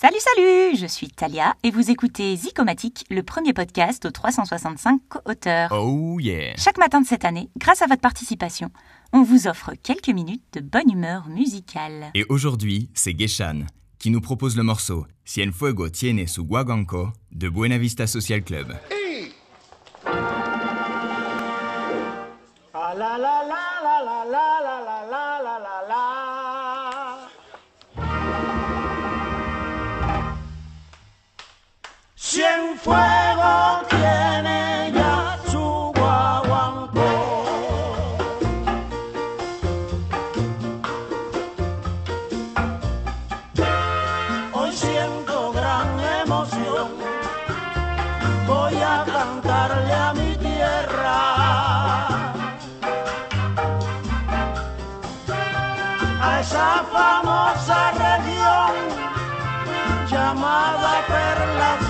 Salut, 0.00 0.16
salut 0.18 0.78
Je 0.78 0.86
suis 0.86 1.08
Talia 1.08 1.54
et 1.62 1.70
vous 1.70 1.90
écoutez 1.90 2.34
Zicomatique, 2.34 3.04
le 3.10 3.22
premier 3.22 3.52
podcast 3.52 4.06
aux 4.06 4.10
365 4.10 4.98
auteurs. 5.26 5.72
Oh 5.72 6.18
yeah 6.18 6.56
Chaque 6.56 6.78
matin 6.78 7.02
de 7.02 7.06
cette 7.06 7.26
année, 7.26 7.50
grâce 7.58 7.82
à 7.82 7.86
votre 7.86 8.00
participation, 8.00 8.70
on 9.12 9.22
vous 9.22 9.46
offre 9.46 9.72
quelques 9.82 10.08
minutes 10.08 10.42
de 10.54 10.60
bonne 10.60 10.90
humeur 10.90 11.28
musicale. 11.28 12.12
Et 12.14 12.24
aujourd'hui, 12.30 12.88
c'est 12.94 13.14
Geshan 13.14 13.66
qui 13.98 14.08
nous 14.08 14.22
propose 14.22 14.56
le 14.56 14.62
morceau 14.62 15.06
Cien 15.22 15.52
Fuego 15.52 15.90
tiene 15.90 16.26
su 16.26 16.44
guaganco 16.44 17.12
de 17.30 17.50
Buena 17.50 17.76
Vista 17.76 18.06
Social 18.06 18.42
Club. 18.42 18.72
Cienfuegos 32.82 33.88
tiene 33.88 34.90
ya 34.94 35.38
su 35.50 35.92
guaguancó. 35.94 37.44
Hoy 44.54 44.72
siento 44.72 45.52
gran 45.52 46.00
emoción, 46.22 46.88
voy 48.46 48.76
a 48.76 49.04
cantarle 49.04 49.92
a 49.92 50.14
mi 50.14 50.36
tierra. 50.36 51.18
A 56.22 56.40
esa 56.40 56.82
famosa 56.90 57.90
región 57.90 58.72
llamada 60.10 61.04
Perla 61.08 61.89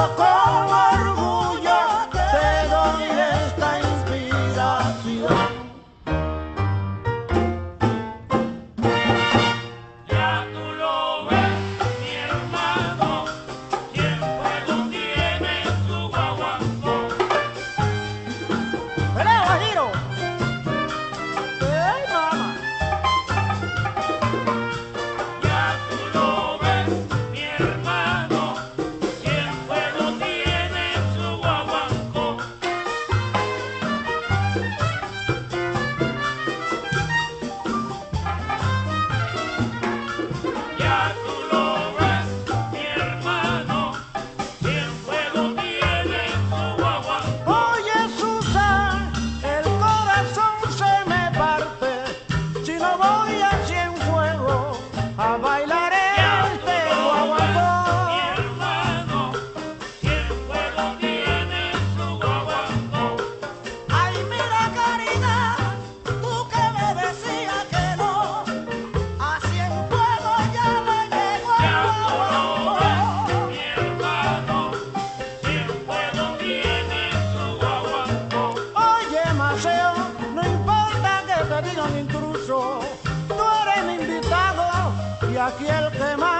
loco. 0.00 0.49
aquí 85.40 85.66
el 85.66 85.90
que 85.92 86.16
más 86.18 86.39